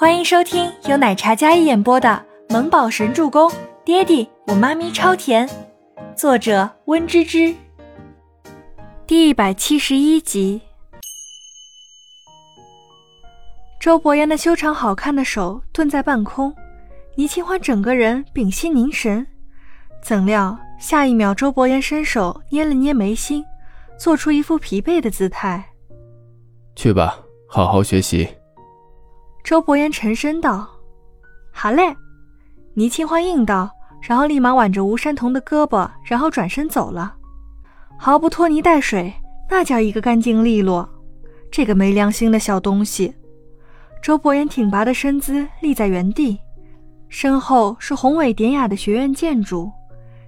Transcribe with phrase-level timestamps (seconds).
[0.00, 2.08] 欢迎收听由奶茶嘉一演播的
[2.54, 3.50] 《萌宝神助攻》，
[3.84, 5.46] 爹地我妈咪超甜，
[6.16, 7.54] 作者温芝芝。
[9.06, 10.62] 第一百七十一集。
[13.78, 16.50] 周伯言的修长好看的手顿在半空，
[17.14, 19.26] 倪清欢整个人屏息凝神，
[20.02, 23.44] 怎料下一秒，周伯言伸手捏了捏眉心，
[23.98, 25.62] 做出一副疲惫的姿态。
[26.74, 28.26] 去吧，好好学习。
[29.42, 30.68] 周伯言沉声道
[31.52, 31.96] ：“好嘞。”
[32.74, 33.68] 倪清欢应道，
[34.00, 37.14] 然后立马挽着吴山童的胳膊，然后转身走了，
[37.98, 39.12] 毫不拖泥带水，
[39.50, 40.88] 那叫一个干净利落。
[41.50, 43.12] 这个没良心的小东西。
[44.00, 46.38] 周伯言挺拔的身姿立在原地，
[47.08, 49.70] 身后是宏伟典雅的学院建筑。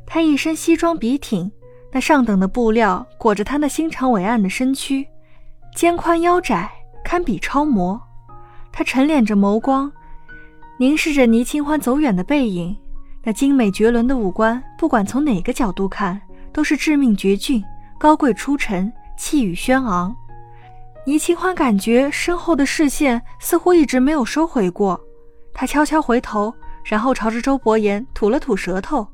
[0.05, 1.51] 他一身西装笔挺，
[1.93, 5.07] 那上等的布料裹着他那修长伟岸的身躯，
[5.77, 6.71] 肩宽腰窄，
[7.05, 7.99] 堪比超模。
[8.73, 9.93] 他沉敛着眸光，
[10.79, 12.77] 凝视着倪清欢走远的背影。
[13.23, 16.21] 那精美绝伦的五官，不管从哪个角度看，
[16.53, 17.63] 都是致命绝俊、
[17.99, 20.13] 高贵出尘、气宇轩昂。
[21.05, 25.01] 倪清欢感觉身后的视线似乎一直没有收回过，
[25.53, 26.53] 他悄悄回头，
[26.85, 29.07] 然后朝着周伯言吐了吐舌头，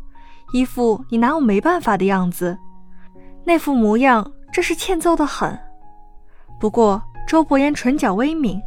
[0.52, 2.56] 一副你拿我没办法的样子。
[3.44, 5.58] 那副模样，这是欠揍的很。
[6.60, 8.58] 不过周伯言唇角微抿。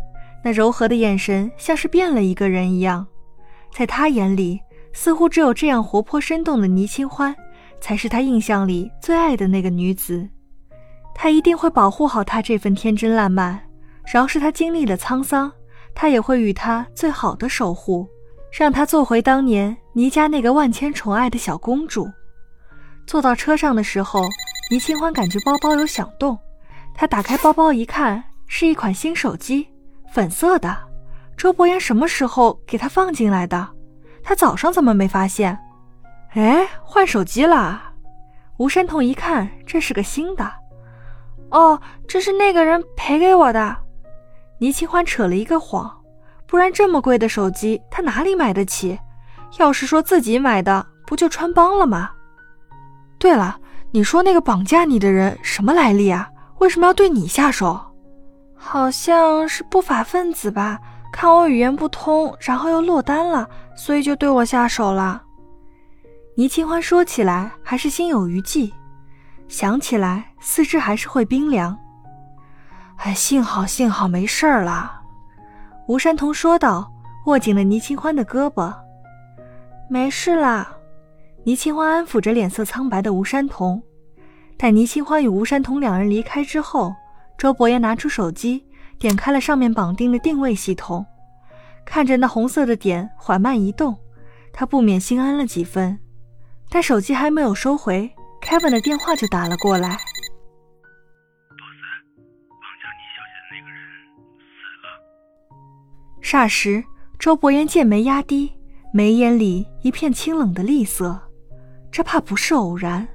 [0.44, 3.06] 那柔和的眼神像是变了一个人一样，
[3.74, 4.60] 在他眼里，
[4.94, 7.36] 似乎只有这样活泼生动的倪清欢，
[7.80, 10.28] 才是他印象里最爱的那个女子。
[11.14, 13.60] 他一定会保护好她这份天真烂漫，
[14.12, 15.52] 饶是她经历了沧桑，
[15.94, 18.08] 他也会与她最好的守护，
[18.52, 22.10] 让她做回当年倪家那个万千宠爱的小公主。
[23.06, 24.22] 坐到车上的时候，
[24.72, 26.38] 倪清欢感觉包包有响动，
[26.96, 29.68] 她打开包包一看，是一款新手机。
[30.12, 30.78] 粉色的，
[31.38, 33.66] 周伯言什么时候给他放进来的？
[34.22, 35.58] 他早上怎么没发现？
[36.34, 37.82] 哎，换手机了。
[38.58, 40.52] 吴山童一看，这是个新的。
[41.50, 43.76] 哦，这是那个人赔给我的。
[44.60, 45.90] 倪清欢扯了一个谎，
[46.46, 49.00] 不然这么贵的手机他哪里买得起？
[49.60, 52.12] 要是说自己买的，不就穿帮了吗？
[53.18, 53.58] 对了，
[53.92, 56.30] 你说那个绑架你的人什么来历啊？
[56.60, 57.91] 为什么要对你下手？
[58.64, 60.80] 好像是不法分子吧？
[61.12, 65.24] 看我语言不通，然后又落单了，所以就对我下手了。
[66.36, 68.72] 倪清欢说起来还是心有余悸，
[69.50, 71.78] 想起来四肢还是会冰凉。
[72.98, 75.02] 哎，幸好幸好没事儿了。
[75.88, 76.90] 吴山童说道，
[77.26, 78.74] 握紧了倪清欢的胳膊。
[79.90, 80.72] 没事啦。
[81.44, 83.82] 倪清欢安抚着脸色苍白的吴山童。
[84.56, 86.94] 待倪清欢与吴山童两人离开之后。
[87.42, 88.64] 周伯言拿出手机，
[89.00, 91.04] 点开了上面绑定的定位系统，
[91.84, 93.98] 看着那红色的点缓慢移动，
[94.54, 95.98] 他不免心安了几分。
[96.70, 98.14] 但手机还没有收回
[98.44, 99.90] ，Kevin 的电话就打了过来。
[99.90, 99.98] 绑
[102.78, 103.82] 架你小姐的那个人
[104.46, 106.46] 死了。
[106.46, 106.84] 霎时，
[107.18, 108.54] 周伯言剑眉压低，
[108.94, 111.20] 眉眼里一片清冷的厉色，
[111.92, 113.08] 这怕不是偶然。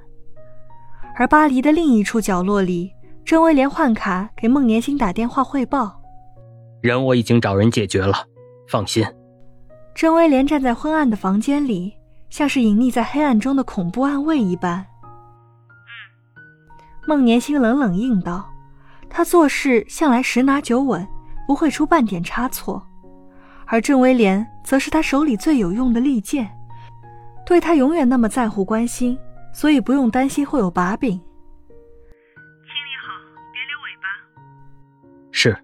[1.15, 2.91] 而巴黎的另一处角落里。
[3.27, 6.01] 郑威廉换卡给孟年星打电话汇报，
[6.79, 8.13] 人我已经找人解决了，
[8.69, 9.05] 放心。
[9.93, 11.93] 郑威廉站在昏暗的房间里，
[12.29, 14.85] 像是隐匿在黑暗中的恐怖暗卫一般。
[17.05, 18.49] 孟年星冷冷应道
[19.11, 21.05] ：“他做事向来十拿九稳，
[21.45, 22.81] 不会出半点差错。
[23.65, 26.49] 而郑威廉则是他手里最有用的利剑，
[27.45, 29.19] 对他永远那么在乎关心，
[29.51, 31.19] 所以不用担心会有把柄。”
[35.39, 35.55] 是，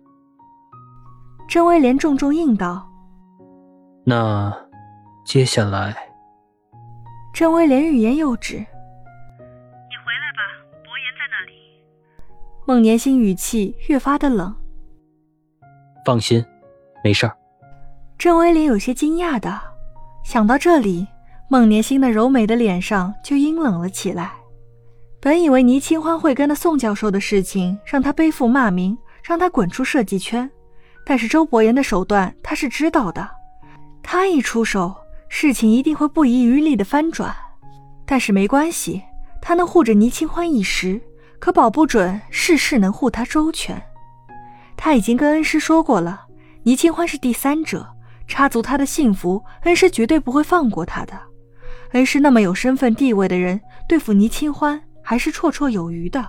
[1.48, 2.88] 郑威廉重重应道
[4.06, 4.56] ：“那
[5.26, 5.96] 接下来？”
[7.34, 8.54] 郑威廉欲言又止。
[8.60, 10.44] “你回来吧，
[10.84, 11.54] 伯言在那里。”
[12.68, 14.56] 孟年星语气越发的冷。
[16.06, 16.46] “放心，
[17.04, 17.36] 没事儿。”
[18.19, 19.60] 甄威廉有些惊讶的
[20.24, 21.08] 想到这里，
[21.50, 24.34] 孟年星那柔美的脸上就阴冷了起来。
[25.19, 28.96] 本以为倪清欢会跟那宋教授的事情让他背负骂名。
[29.24, 30.50] 让他滚出设计圈，
[31.06, 33.30] 但是周伯言的手段他是知道的，
[34.04, 34.94] 他一出手，
[35.30, 37.34] 事情一定会不遗余力的翻转。
[38.06, 39.02] 但是没关系，
[39.42, 41.02] 他能护着倪清欢一时，
[41.40, 43.81] 可保不准事事能护他周全。
[44.75, 46.26] 他已经跟恩师说过了，
[46.64, 47.88] 倪清欢是第三者，
[48.28, 51.14] 插足他的幸福，恩师绝对不会放过他的。
[51.94, 56.28] 恩师那么有身份地位的人，对付倪清欢还是绰绰有余的。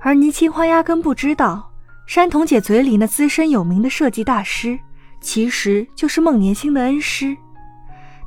[0.00, 1.70] 而倪清欢压根不知道。
[2.06, 4.78] 山童姐嘴里那资深有名的设计大师，
[5.20, 7.36] 其实就是孟年星的恩师。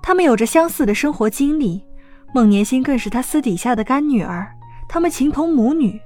[0.01, 1.81] 他们有着相似的生活经历，
[2.33, 4.45] 孟年星更是他私底下的干女儿，
[4.89, 5.99] 他们情同母女。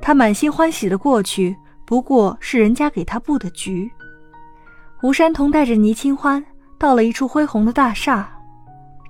[0.00, 3.90] 他满心欢喜的过去，不过是人家给他布的局。
[5.02, 6.44] 吴山童带着倪清欢
[6.78, 8.30] 到了一处恢宏的大厦，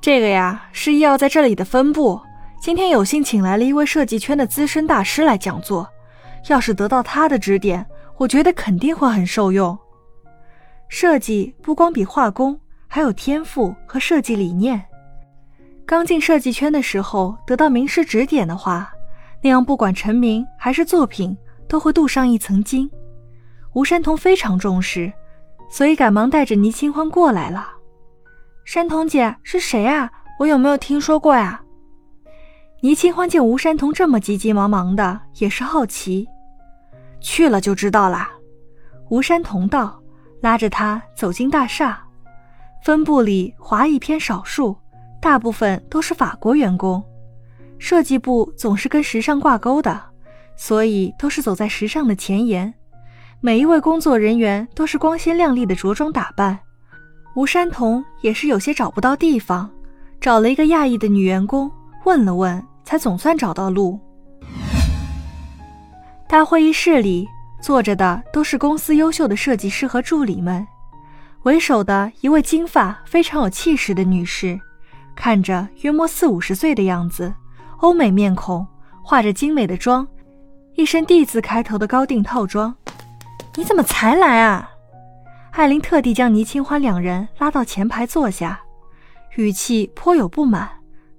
[0.00, 2.20] 这个呀是医药在这里的分部。
[2.61, 5.88] 今天有幸请来了一位设计圈的资深大师来讲座，
[6.49, 7.85] 要是得到他的指点，
[8.17, 9.76] 我觉得肯定会很受用。
[10.88, 12.58] 设计不光比画工。
[12.87, 14.81] 还有天赋和设计理念。
[15.85, 18.93] 刚进设计圈的时候，得到名师指点的话，
[19.43, 21.37] 那样不管成名还是作品，
[21.67, 22.88] 都会镀上一层金。
[23.73, 25.12] 吴山童非常重视，
[25.69, 27.67] 所以赶忙带着倪清欢过来了。
[28.64, 30.08] 山童姐是谁啊？
[30.38, 31.62] 我有没有听说过呀？
[32.82, 36.29] 倪清欢见吴山童这么急急忙忙的，也是好奇。
[37.25, 38.31] 去了就知道啦。
[39.09, 39.99] 吴山童道，
[40.43, 41.99] 拉着他走进大厦。
[42.85, 44.76] 分部里华裔偏少数，
[45.23, 47.03] 大部分都是法国员工。
[47.79, 49.99] 设计部总是跟时尚挂钩的，
[50.55, 52.73] 所以都是走在时尚的前沿。
[53.41, 56.59] 每一位工作人员都是光鲜亮丽的着装打扮。
[57.35, 59.70] 吴山童也是有些找不到地方，
[60.20, 61.70] 找了一个亚裔的女员工
[62.05, 63.99] 问了问，才总算找到路。
[66.35, 67.29] 大会议室里
[67.63, 70.67] 坐着的都是公司优秀的设计师和助理们。
[71.45, 74.59] 为首的一位金发、非常有气势的女士，
[75.15, 77.33] 看着约莫四五十岁的样子，
[77.77, 78.67] 欧美面孔，
[79.01, 80.05] 化着精美的妆，
[80.75, 82.75] 一身 D 字开头的高定套装。
[83.55, 84.69] 你怎么才来啊？
[85.53, 88.61] 艾琳特地将倪清欢两人拉到前排坐下，
[89.37, 90.69] 语气颇有不满，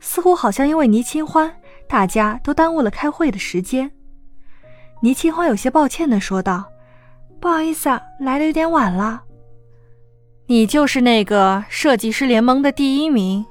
[0.01, 1.55] 似乎好像因为倪清欢，
[1.87, 3.89] 大家都耽误了开会的时间。
[5.01, 6.65] 倪清欢有些抱歉的说道
[7.39, 9.23] ：“不好意思啊，来的有点晚了。”
[10.47, 13.45] 你就是那个设计师联盟的第一名。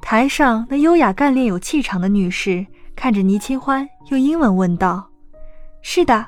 [0.00, 5.10] 台上那优雅干练有气场的女士看着倪清欢，用英文问道
[5.82, 6.26] ：“是的。”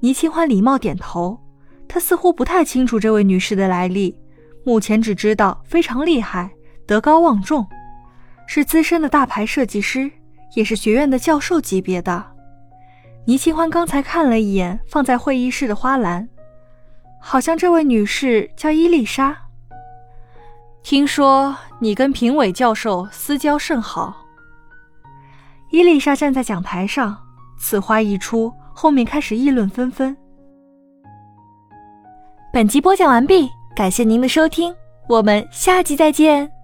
[0.00, 1.38] 倪清欢礼貌点头。
[1.88, 4.18] 她似乎不太清楚这位女士的来历，
[4.64, 6.50] 目前只知道非常厉害，
[6.84, 7.64] 德高望重，
[8.46, 10.10] 是资深的大牌设计师，
[10.54, 12.35] 也是学院的教授级别的。
[13.26, 16.28] 倪清欢刚才看了一眼放在会议室的花篮。
[17.20, 19.36] 好像这位女士叫伊丽莎。
[20.84, 24.16] 听说你跟评委教授私交甚好。
[25.72, 27.16] 伊丽莎站在讲台上，
[27.58, 30.16] 此话一出，后面开始议论纷纷。
[32.52, 34.72] 本集播讲完毕，感谢您的收听，
[35.08, 36.55] 我们下集再见。